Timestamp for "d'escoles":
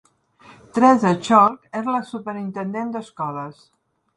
2.97-3.63